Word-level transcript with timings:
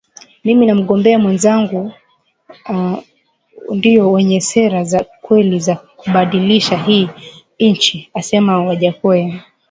Mimi 0.43 0.65
na 0.65 0.75
mgombea 0.75 1.19
mwenza 1.19 1.51
wangu 1.51 1.91
ndio 3.73 4.11
wenye 4.11 4.41
sera 4.41 4.83
za 4.83 5.01
ukweli 5.17 5.59
za 5.59 5.75
kubadilisha 5.75 6.77
hii 6.77 7.09
nchi 7.59 8.09
Amesema 8.13 8.65
Wajackoya 8.65 9.41